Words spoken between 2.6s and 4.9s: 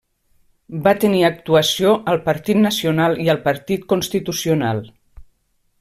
Nacional i al Partit Constitucional.